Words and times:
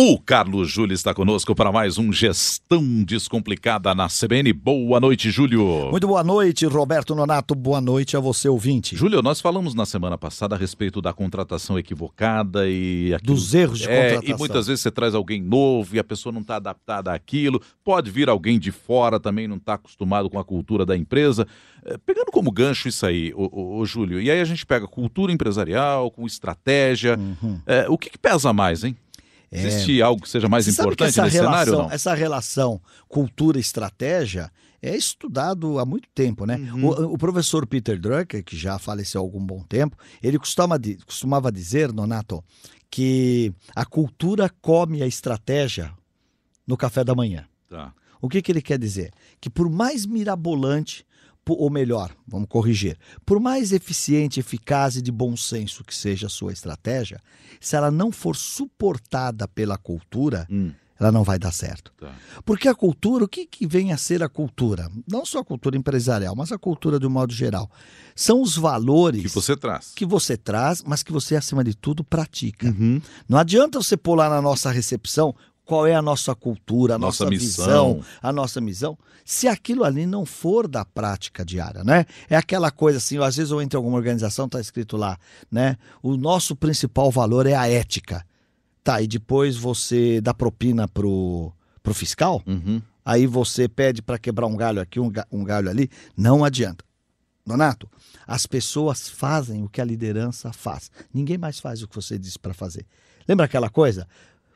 O 0.00 0.16
Carlos 0.16 0.70
Júlio 0.70 0.94
está 0.94 1.12
conosco 1.12 1.56
para 1.56 1.72
mais 1.72 1.98
um 1.98 2.12
Gestão 2.12 3.02
Descomplicada 3.02 3.92
na 3.96 4.06
CBN. 4.06 4.52
Boa 4.52 5.00
noite, 5.00 5.28
Júlio. 5.28 5.90
Muito 5.90 6.06
boa 6.06 6.22
noite, 6.22 6.64
Roberto 6.66 7.16
Nonato. 7.16 7.52
Boa 7.52 7.80
noite 7.80 8.16
a 8.16 8.20
você, 8.20 8.48
ouvinte. 8.48 8.94
Júlio, 8.94 9.20
nós 9.22 9.40
falamos 9.40 9.74
na 9.74 9.84
semana 9.84 10.16
passada 10.16 10.54
a 10.54 10.58
respeito 10.58 11.02
da 11.02 11.12
contratação 11.12 11.76
equivocada 11.76 12.68
e... 12.68 13.12
Aquilo... 13.12 13.34
Dos 13.34 13.52
erros 13.52 13.80
de 13.80 13.88
é, 13.90 14.10
contratação. 14.10 14.36
E 14.36 14.38
muitas 14.38 14.66
vezes 14.68 14.82
você 14.82 14.90
traz 14.92 15.16
alguém 15.16 15.42
novo 15.42 15.96
e 15.96 15.98
a 15.98 16.04
pessoa 16.04 16.32
não 16.32 16.42
está 16.42 16.54
adaptada 16.54 17.12
àquilo. 17.12 17.60
Pode 17.82 18.08
vir 18.08 18.28
alguém 18.28 18.56
de 18.56 18.70
fora 18.70 19.18
também, 19.18 19.48
não 19.48 19.56
está 19.56 19.74
acostumado 19.74 20.30
com 20.30 20.38
a 20.38 20.44
cultura 20.44 20.86
da 20.86 20.96
empresa. 20.96 21.44
É, 21.84 21.98
pegando 21.98 22.30
como 22.30 22.52
gancho 22.52 22.86
isso 22.86 23.04
aí, 23.04 23.32
o, 23.34 23.84
Júlio, 23.84 24.20
e 24.20 24.30
aí 24.30 24.40
a 24.40 24.44
gente 24.44 24.64
pega 24.64 24.86
cultura 24.86 25.32
empresarial, 25.32 26.08
com 26.08 26.24
estratégia. 26.24 27.18
Uhum. 27.18 27.60
É, 27.66 27.86
o 27.88 27.98
que, 27.98 28.10
que 28.10 28.18
pesa 28.18 28.52
mais, 28.52 28.84
hein? 28.84 28.96
É... 29.50 29.66
Existe 29.66 30.02
algo 30.02 30.22
que 30.22 30.28
seja 30.28 30.48
mais 30.48 30.66
Você 30.66 30.80
importante 30.80 31.20
nesse 31.20 31.36
relação, 31.36 31.52
cenário? 31.52 31.72
Não? 31.72 31.90
Essa 31.90 32.14
relação 32.14 32.80
cultura-estratégia 33.08 34.50
é 34.80 34.96
estudado 34.96 35.78
há 35.78 35.84
muito 35.84 36.08
tempo, 36.14 36.46
né? 36.46 36.56
Uhum. 36.56 36.86
O, 36.86 37.14
o, 37.14 37.18
professor 37.18 37.66
Peter 37.66 37.98
Drucker, 37.98 38.44
que 38.44 38.56
já 38.56 38.78
faleceu 38.78 39.20
há 39.20 39.24
algum 39.24 39.44
bom 39.44 39.62
tempo, 39.62 39.96
ele 40.22 40.38
costuma, 40.38 40.78
costumava 41.04 41.50
dizer, 41.50 41.92
Nonato, 41.92 42.44
que 42.90 43.52
a 43.74 43.84
cultura 43.84 44.50
come 44.62 45.02
a 45.02 45.06
estratégia 45.06 45.92
no 46.66 46.76
café 46.76 47.02
da 47.02 47.14
manhã. 47.14 47.46
Tá. 47.68 47.92
O 48.20 48.28
que, 48.28 48.42
que 48.42 48.52
ele 48.52 48.62
quer 48.62 48.78
dizer? 48.78 49.12
Que 49.40 49.50
por 49.50 49.68
mais 49.70 50.04
mirabolante 50.06 51.04
ou 51.54 51.70
melhor, 51.70 52.10
vamos 52.26 52.48
corrigir, 52.48 52.98
por 53.24 53.40
mais 53.40 53.72
eficiente, 53.72 54.40
eficaz 54.40 54.96
e 54.96 55.02
de 55.02 55.12
bom 55.12 55.36
senso 55.36 55.84
que 55.84 55.94
seja 55.94 56.26
a 56.26 56.30
sua 56.30 56.52
estratégia, 56.52 57.20
se 57.60 57.76
ela 57.76 57.90
não 57.90 58.10
for 58.10 58.36
suportada 58.36 59.46
pela 59.48 59.76
cultura, 59.76 60.46
hum. 60.50 60.72
ela 60.98 61.12
não 61.12 61.22
vai 61.22 61.38
dar 61.38 61.52
certo. 61.52 61.92
Tá. 61.98 62.12
Porque 62.44 62.68
a 62.68 62.74
cultura, 62.74 63.24
o 63.24 63.28
que, 63.28 63.46
que 63.46 63.66
vem 63.66 63.92
a 63.92 63.96
ser 63.96 64.22
a 64.22 64.28
cultura? 64.28 64.90
Não 65.10 65.24
só 65.24 65.40
a 65.40 65.44
cultura 65.44 65.76
empresarial, 65.76 66.34
mas 66.36 66.52
a 66.52 66.58
cultura 66.58 66.98
de 66.98 67.06
um 67.06 67.10
modo 67.10 67.32
geral. 67.32 67.70
São 68.14 68.42
os 68.42 68.56
valores 68.56 69.22
que 69.22 69.28
você 69.28 69.56
traz. 69.56 69.92
Que 69.94 70.06
você 70.06 70.36
traz, 70.36 70.82
mas 70.82 71.02
que 71.02 71.12
você, 71.12 71.36
acima 71.36 71.62
de 71.62 71.74
tudo, 71.74 72.02
pratica. 72.04 72.68
Uhum. 72.68 73.00
Não 73.28 73.38
adianta 73.38 73.80
você 73.80 73.96
lá 74.08 74.28
na 74.28 74.42
nossa 74.42 74.70
recepção 74.70 75.34
qual 75.68 75.86
é 75.86 75.94
a 75.94 76.00
nossa 76.00 76.34
cultura, 76.34 76.94
a 76.94 76.98
nossa, 76.98 77.24
nossa 77.24 77.36
visão, 77.38 78.02
a 78.22 78.32
nossa 78.32 78.58
missão, 78.58 78.96
se 79.22 79.46
aquilo 79.46 79.84
ali 79.84 80.06
não 80.06 80.24
for 80.24 80.66
da 80.66 80.82
prática 80.82 81.44
diária, 81.44 81.84
né? 81.84 82.06
É 82.30 82.36
aquela 82.36 82.70
coisa 82.70 82.96
assim, 82.96 83.18
às 83.18 83.36
vezes 83.36 83.52
eu 83.52 83.60
entro 83.60 83.76
em 83.76 83.80
alguma 83.80 83.98
organização, 83.98 84.46
está 84.46 84.58
escrito 84.62 84.96
lá, 84.96 85.18
né? 85.52 85.76
O 86.02 86.16
nosso 86.16 86.56
principal 86.56 87.10
valor 87.10 87.46
é 87.46 87.54
a 87.54 87.68
ética. 87.68 88.24
Tá, 88.82 89.02
e 89.02 89.06
depois 89.06 89.58
você 89.58 90.22
dá 90.22 90.32
propina 90.32 90.88
pro, 90.88 91.52
pro 91.82 91.92
fiscal, 91.92 92.42
uhum. 92.46 92.80
aí 93.04 93.26
você 93.26 93.68
pede 93.68 94.00
para 94.00 94.18
quebrar 94.18 94.46
um 94.46 94.56
galho 94.56 94.80
aqui, 94.80 94.98
um, 94.98 95.12
um 95.30 95.44
galho 95.44 95.68
ali, 95.68 95.90
não 96.16 96.42
adianta. 96.42 96.82
Donato, 97.44 97.90
as 98.26 98.46
pessoas 98.46 99.10
fazem 99.10 99.62
o 99.62 99.68
que 99.68 99.82
a 99.82 99.84
liderança 99.84 100.50
faz. 100.50 100.90
Ninguém 101.12 101.36
mais 101.36 101.60
faz 101.60 101.82
o 101.82 101.88
que 101.88 101.94
você 101.94 102.18
disse 102.18 102.38
para 102.38 102.54
fazer. 102.54 102.86
Lembra 103.28 103.44
aquela 103.44 103.68
coisa? 103.68 104.08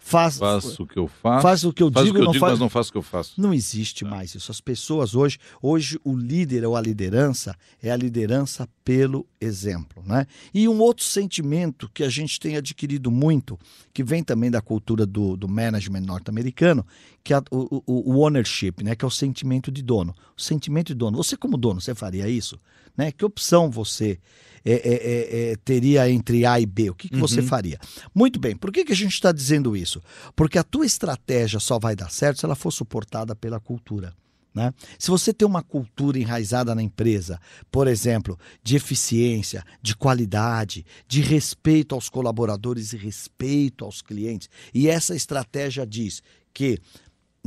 Faz, 0.00 0.38
faço 0.38 0.84
o 0.84 0.86
que 0.86 0.96
eu 0.96 1.08
faço. 1.08 1.42
Faz 1.42 1.64
o 1.64 1.72
que 1.72 1.82
eu 1.82 1.90
digo, 1.90 2.00
o 2.00 2.12
que 2.12 2.18
eu 2.18 2.24
não 2.24 2.32
digo 2.32 2.40
faz... 2.40 2.52
mas 2.52 2.60
não 2.60 2.68
faço 2.70 2.88
o 2.88 2.92
que 2.92 2.98
eu 2.98 3.02
faço. 3.02 3.34
Não 3.36 3.52
existe 3.52 4.04
é. 4.04 4.08
mais 4.08 4.34
isso. 4.34 4.50
As 4.50 4.60
pessoas 4.60 5.14
hoje, 5.14 5.38
hoje 5.60 6.00
o 6.04 6.16
líder 6.16 6.64
ou 6.64 6.76
a 6.76 6.80
liderança 6.80 7.54
é 7.82 7.90
a 7.90 7.96
liderança 7.96 8.66
pelo 8.84 9.26
exemplo, 9.38 10.02
né? 10.06 10.26
E 10.54 10.66
um 10.66 10.78
outro 10.78 11.04
sentimento 11.04 11.90
que 11.92 12.02
a 12.02 12.08
gente 12.08 12.40
tem 12.40 12.56
adquirido 12.56 13.10
muito, 13.10 13.58
que 13.92 14.02
vem 14.02 14.22
também 14.22 14.50
da 14.50 14.62
cultura 14.62 15.04
do, 15.04 15.36
do 15.36 15.46
management 15.48 16.00
norte-americano, 16.02 16.86
que 17.22 17.34
é 17.34 17.38
o, 17.50 17.82
o, 17.86 18.14
o, 18.14 18.18
ownership, 18.20 18.82
né? 18.82 18.94
Que 18.94 19.04
é 19.04 19.08
o 19.08 19.10
sentimento 19.10 19.70
de 19.70 19.82
dono. 19.82 20.14
O 20.36 20.40
sentimento 20.40 20.88
de 20.88 20.94
dono. 20.94 21.18
Você 21.18 21.36
como 21.36 21.58
dono, 21.58 21.80
você 21.80 21.94
faria 21.94 22.28
isso? 22.28 22.58
Né? 22.96 23.12
Que 23.12 23.24
opção 23.24 23.70
você 23.70 24.18
é, 24.64 24.72
é, 24.72 24.94
é, 24.94 25.52
é 25.52 25.56
teria 25.56 26.10
entre 26.10 26.44
A 26.44 26.58
e 26.58 26.66
B? 26.66 26.90
O 26.90 26.94
que, 26.94 27.08
que 27.08 27.14
uhum. 27.14 27.20
você 27.20 27.40
faria? 27.40 27.78
Muito 28.12 28.40
bem. 28.40 28.56
Por 28.56 28.72
que, 28.72 28.84
que 28.84 28.92
a 28.92 28.96
gente 28.96 29.12
está 29.12 29.30
dizendo 29.30 29.76
isso? 29.76 29.87
Porque 30.34 30.58
a 30.58 30.64
tua 30.64 30.84
estratégia 30.84 31.60
só 31.60 31.78
vai 31.78 31.96
dar 31.96 32.10
certo 32.10 32.40
se 32.40 32.44
ela 32.44 32.54
for 32.54 32.70
suportada 32.70 33.34
pela 33.34 33.58
cultura. 33.60 34.14
Né? 34.54 34.72
Se 34.98 35.10
você 35.10 35.32
tem 35.32 35.46
uma 35.46 35.62
cultura 35.62 36.18
enraizada 36.18 36.74
na 36.74 36.82
empresa, 36.82 37.40
por 37.70 37.86
exemplo, 37.86 38.38
de 38.62 38.76
eficiência, 38.76 39.64
de 39.80 39.94
qualidade, 39.94 40.84
de 41.06 41.20
respeito 41.20 41.94
aos 41.94 42.08
colaboradores 42.08 42.92
e 42.92 42.96
respeito 42.96 43.84
aos 43.84 44.02
clientes, 44.02 44.48
e 44.74 44.88
essa 44.88 45.14
estratégia 45.14 45.86
diz 45.86 46.22
que 46.52 46.80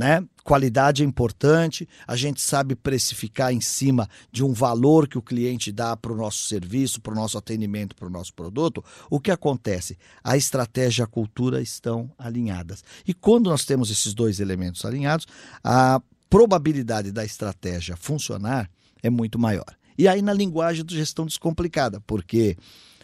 né? 0.02 0.24
Qualidade 0.42 1.04
é 1.04 1.06
importante, 1.06 1.88
a 2.04 2.16
gente 2.16 2.40
sabe 2.40 2.74
precificar 2.74 3.52
em 3.52 3.60
cima 3.60 4.08
de 4.32 4.42
um 4.42 4.52
valor 4.52 5.06
que 5.06 5.16
o 5.16 5.22
cliente 5.22 5.70
dá 5.70 5.96
para 5.96 6.12
o 6.12 6.16
nosso 6.16 6.42
serviço, 6.48 7.00
para 7.00 7.12
o 7.12 7.14
nosso 7.14 7.38
atendimento, 7.38 7.94
para 7.94 8.08
o 8.08 8.10
nosso 8.10 8.34
produto. 8.34 8.84
O 9.08 9.20
que 9.20 9.30
acontece? 9.30 9.96
A 10.24 10.36
estratégia 10.36 11.02
e 11.02 11.04
a 11.04 11.06
cultura 11.06 11.62
estão 11.62 12.10
alinhadas. 12.18 12.82
E 13.06 13.14
quando 13.14 13.48
nós 13.48 13.64
temos 13.64 13.92
esses 13.92 14.12
dois 14.12 14.40
elementos 14.40 14.84
alinhados, 14.84 15.24
a 15.62 16.02
probabilidade 16.28 17.12
da 17.12 17.24
estratégia 17.24 17.96
funcionar 17.96 18.68
é 19.04 19.08
muito 19.08 19.38
maior. 19.38 19.76
E 19.96 20.08
aí 20.08 20.20
na 20.20 20.32
linguagem 20.32 20.84
do 20.84 20.92
gestão 20.92 21.26
descomplicada, 21.26 22.00
porque 22.00 22.56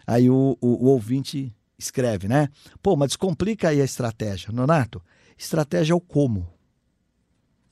aí 0.04 0.28
o, 0.28 0.58
o, 0.60 0.86
o 0.86 0.88
ouvinte 0.88 1.54
escreve, 1.78 2.26
né? 2.26 2.48
Pô, 2.82 2.96
mas 2.96 3.10
descomplica 3.10 3.68
aí 3.68 3.80
a 3.80 3.84
estratégia. 3.84 4.50
Nonato, 4.50 5.00
estratégia 5.38 5.92
é 5.92 5.96
o 5.96 6.00
como. 6.00 6.57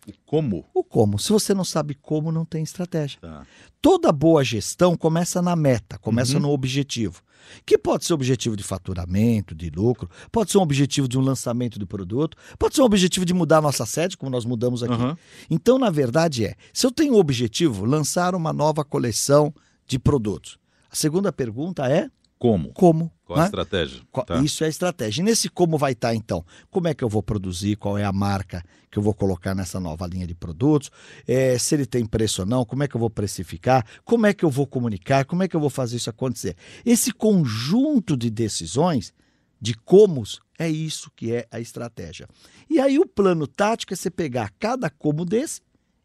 O 0.07 0.13
como? 0.25 0.65
O 0.73 0.85
como. 0.85 1.19
Se 1.19 1.33
você 1.33 1.53
não 1.53 1.65
sabe 1.65 1.95
como, 1.95 2.31
não 2.31 2.45
tem 2.45 2.63
estratégia. 2.63 3.19
Tá. 3.21 3.45
Toda 3.83 4.13
boa 4.13 4.45
gestão 4.45 4.97
começa 4.97 5.43
na 5.43 5.57
meta, 5.57 5.99
começa 5.99 6.35
uhum. 6.35 6.43
no 6.43 6.51
objetivo. 6.51 7.23
Que 7.65 7.77
pode 7.77 8.05
ser 8.05 8.15
objetivo 8.15 8.57
de 8.57 8.63
faturamento, 8.63 9.55
de 9.55 9.71
lucro, 9.71 10.09
pode 10.31 10.51
ser 10.51 10.59
um 10.59 10.63
objetivo 10.63 11.09
de 11.09 11.19
um 11.19 11.21
lançamento 11.21 11.79
de 11.79 11.87
produto, 11.87 12.37
pode 12.59 12.75
ser 12.75 12.83
um 12.83 12.85
objetivo 12.85 13.25
de 13.25 13.35
mudar 13.35 13.59
a 13.59 13.63
nossa 13.63 13.87
sede, 13.87 14.17
como 14.17 14.31
nós 14.31 14.45
mudamos 14.45 14.83
aqui. 14.83 14.95
Uhum. 14.95 15.17
Então, 15.51 15.79
na 15.79 15.91
verdade, 15.91 16.45
é: 16.45 16.55
se 16.73 16.87
eu 16.87 16.91
tenho 16.91 17.15
o 17.15 17.19
objetivo, 17.19 17.85
lançar 17.85 18.35
uma 18.35 18.53
nova 18.53 18.85
coleção 18.85 19.53
de 19.87 19.99
produtos. 19.99 20.59
A 20.91 20.97
segunda 20.97 21.33
pergunta 21.33 21.91
é: 21.91 22.09
como? 22.39 22.73
Como? 22.73 23.11
Qual 23.25 23.39
a 23.39 23.43
né? 23.43 23.47
estratégia? 23.47 24.03
Tá. 24.27 24.43
Isso 24.43 24.63
é 24.63 24.67
a 24.67 24.71
estratégia. 24.71 25.21
E 25.21 25.25
nesse 25.25 25.49
como 25.49 25.77
vai 25.79 25.93
estar, 25.93 26.15
então? 26.15 26.45
Como 26.71 26.87
é 26.87 26.95
que 26.95 27.03
eu 27.03 27.09
vou 27.09 27.23
produzir? 27.23 27.77
Qual 27.77 27.99
é 27.99 28.05
a 28.05 28.13
marca 28.13 28.63
que 28.91 28.99
eu 28.99 29.03
vou 29.03 29.15
colocar 29.15 29.55
nessa 29.55 29.81
nova 29.81 30.07
linha 30.07 30.27
de 30.27 30.35
produtos? 30.35 30.91
É, 31.27 31.59
se 31.59 31.75
ele 31.75 31.87
tem 31.87 32.05
preço 32.07 32.43
ou 32.43 32.47
não? 32.47 32.65
Como 32.65 32.83
é 32.83 32.89
que 32.89 32.95
eu 32.95 33.01
vou 33.01 33.11
precificar? 33.11 33.85
Como 34.05 34.27
é 34.27 34.35
que 34.35 34.45
eu 34.45 34.51
vou 34.51 34.67
comunicar? 34.67 35.25
Como 35.25 35.43
é 35.43 35.49
que 35.49 35.57
eu 35.57 35.61
vou 35.61 35.71
fazer 35.71 35.97
isso 35.97 36.11
acontecer? 36.11 36.57
Esse 36.85 37.11
conjunto 37.11 38.17
de 38.17 38.31
decisões, 38.31 39.13
de 39.61 39.75
comos, 39.75 40.41
é 40.59 40.69
isso 40.69 41.11
que 41.17 41.33
é 41.33 41.47
a 41.51 41.59
estratégia. 41.59 42.29
E 42.71 42.79
aí 42.79 42.99
o 42.99 43.07
plano 43.07 43.47
tático 43.47 43.93
é 43.93 43.97
você 43.97 44.11
pegar 44.11 44.53
cada 44.59 44.89
como 44.89 45.25
desse 45.25 45.63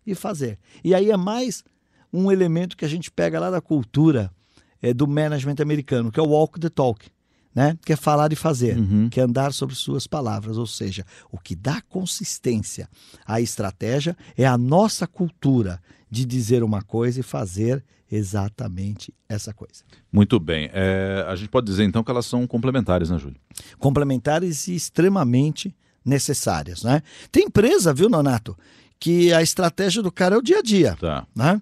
e 0.08 0.16
fazer. 0.16 0.58
E 0.84 0.96
aí 0.96 1.12
é 1.12 1.18
mais 1.18 1.64
um 2.12 2.32
elemento 2.32 2.76
que 2.76 2.86
a 2.86 2.90
gente 2.90 3.12
pega 3.12 3.40
lá 3.40 3.52
da 3.52 3.62
cultura 3.62 4.32
é, 4.82 4.94
do 4.94 5.08
management 5.08 5.56
americano, 5.62 6.12
que 6.12 6.20
é 6.20 6.24
o 6.24 6.28
walk 6.28 6.60
the 6.60 6.70
talk. 6.70 7.08
Né? 7.54 7.78
Que 7.86 7.92
é 7.92 7.96
falar 7.98 8.32
e 8.32 8.36
fazer, 8.38 8.78
uhum. 8.78 9.10
que 9.10 9.20
é 9.20 9.24
andar 9.24 9.52
sobre 9.52 9.76
suas 9.76 10.08
palavras, 10.08 10.58
ou 10.58 10.66
seja, 10.66 11.06
o 11.30 11.38
que 11.38 11.54
dá 11.54 11.82
consistência 11.82 12.88
à 13.26 13.42
estratégia 13.42 14.16
é 14.38 14.46
a 14.46 14.58
nossa 14.58 15.06
cultura 15.06 15.82
de 16.10 16.24
dizer 16.26 16.64
uma 16.64 16.82
coisa 16.82 17.20
e 17.20 17.24
fazer 17.24 17.84
exatamente 18.12 19.14
essa 19.28 19.54
coisa. 19.54 19.84
Muito 20.12 20.40
bem. 20.40 20.70
É, 20.74 21.26
a 21.28 21.36
gente 21.36 21.50
pode 21.50 21.66
dizer 21.66 21.84
então 21.84 22.04
que 22.04 22.12
elas 22.12 22.26
são 22.26 22.46
complementares, 22.46 23.10
né, 23.10 23.18
Júlio? 23.18 23.40
Complementares 23.80 24.68
e 24.68 24.76
extremamente 24.76 25.76
necessárias, 26.04 26.84
né? 26.84 27.02
Tem 27.32 27.46
empresa, 27.46 27.94
viu, 27.94 28.10
Nonato, 28.10 28.58
que 29.00 29.32
a 29.34 29.42
estratégia 29.42 30.02
do 30.02 30.12
cara 30.12 30.36
é 30.36 30.38
o 30.38 30.42
dia 30.42 30.60
a 30.60 30.62
dia, 30.62 30.96
tá. 31.00 31.26
né? 31.36 31.62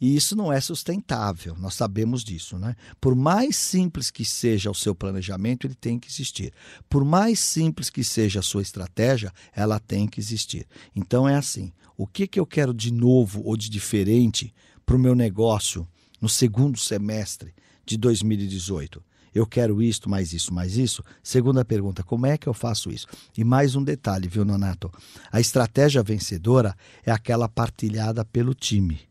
E 0.00 0.14
isso 0.14 0.36
não 0.36 0.52
é 0.52 0.60
sustentável, 0.60 1.56
nós 1.58 1.74
sabemos 1.74 2.22
disso. 2.22 2.58
Né? 2.58 2.76
Por 3.00 3.14
mais 3.14 3.56
simples 3.56 4.10
que 4.10 4.24
seja 4.24 4.70
o 4.70 4.74
seu 4.74 4.94
planejamento, 4.94 5.66
ele 5.66 5.74
tem 5.74 5.98
que 5.98 6.08
existir. 6.08 6.52
Por 6.88 7.04
mais 7.04 7.40
simples 7.40 7.90
que 7.90 8.04
seja 8.04 8.40
a 8.40 8.42
sua 8.42 8.62
estratégia, 8.62 9.32
ela 9.54 9.80
tem 9.80 10.06
que 10.06 10.20
existir. 10.20 10.66
Então 10.94 11.28
é 11.28 11.34
assim: 11.34 11.72
o 11.96 12.06
que, 12.06 12.26
que 12.26 12.38
eu 12.38 12.46
quero 12.46 12.72
de 12.72 12.92
novo 12.92 13.42
ou 13.44 13.56
de 13.56 13.68
diferente 13.68 14.54
para 14.86 14.96
o 14.96 14.98
meu 14.98 15.14
negócio 15.14 15.86
no 16.20 16.28
segundo 16.28 16.78
semestre 16.78 17.54
de 17.84 17.96
2018? 17.96 19.02
eu 19.34 19.46
quero 19.46 19.82
isto, 19.82 20.08
mais 20.08 20.32
isso, 20.32 20.52
mais 20.52 20.76
isso? 20.76 21.02
Segunda 21.22 21.64
pergunta, 21.64 22.02
como 22.02 22.26
é 22.26 22.36
que 22.36 22.48
eu 22.48 22.54
faço 22.54 22.90
isso? 22.90 23.06
E 23.36 23.44
mais 23.44 23.76
um 23.76 23.82
detalhe, 23.82 24.28
viu, 24.28 24.44
Nonato? 24.44 24.90
A 25.30 25.40
estratégia 25.40 26.02
vencedora 26.02 26.76
é 27.04 27.10
aquela 27.10 27.48
partilhada 27.48 28.24
pelo 28.24 28.54
time. 28.54 29.07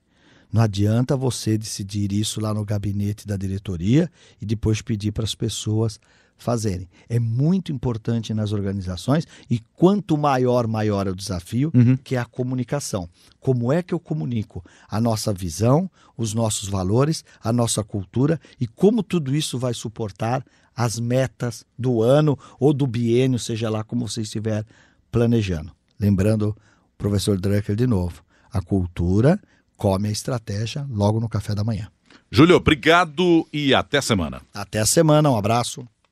Não 0.51 0.61
adianta 0.61 1.15
você 1.15 1.57
decidir 1.57 2.11
isso 2.11 2.39
lá 2.39 2.53
no 2.53 2.63
gabinete 2.65 3.27
da 3.27 3.35
diretoria 3.38 4.09
e 4.41 4.45
depois 4.45 4.81
pedir 4.81 5.11
para 5.11 5.23
as 5.25 5.35
pessoas 5.35 5.99
fazerem. 6.39 6.88
É 7.09 7.19
muito 7.19 7.71
importante 7.71 8.31
nas 8.33 8.51
organizações 8.51 9.25
e 9.49 9.59
quanto 9.75 10.15
maior, 10.15 10.67
maior 10.67 11.07
é 11.07 11.09
o 11.09 11.15
desafio, 11.15 11.71
Uhum. 11.73 11.97
que 11.97 12.15
é 12.15 12.19
a 12.19 12.25
comunicação. 12.25 13.09
Como 13.39 13.71
é 13.73 13.81
que 13.81 13.91
eu 13.94 13.99
comunico 13.99 14.63
a 14.88 15.01
nossa 15.01 15.33
visão, 15.33 15.89
os 16.15 16.33
nossos 16.35 16.69
valores, 16.69 17.25
a 17.44 17.51
nossa 17.51 17.83
cultura 17.83 18.39
e 18.59 18.67
como 18.67 19.01
tudo 19.01 19.35
isso 19.35 19.57
vai 19.57 19.73
suportar 19.73 20.45
as 20.75 20.99
metas 20.99 21.65
do 21.77 22.03
ano 22.03 22.38
ou 22.59 22.71
do 22.71 22.85
biênio, 22.85 23.39
seja 23.39 23.67
lá 23.67 23.83
como 23.83 24.07
você 24.07 24.21
estiver 24.21 24.63
planejando. 25.11 25.71
Lembrando 25.99 26.49
o 26.49 26.55
professor 26.99 27.39
Drucker 27.39 27.75
de 27.75 27.88
novo, 27.88 28.23
a 28.51 28.61
cultura 28.61 29.39
come 29.77 30.09
a 30.09 30.12
estratégia 30.12 30.85
logo 30.89 31.19
no 31.19 31.29
café 31.29 31.56
da 31.56 31.63
manhã. 31.63 31.89
Júlio, 32.29 32.57
obrigado 32.57 33.47
e 33.53 33.74
até 33.74 34.01
semana. 34.01 34.41
Até 34.53 34.79
a 34.79 34.85
semana, 34.85 35.31
um 35.31 35.38
abraço. 35.38 35.88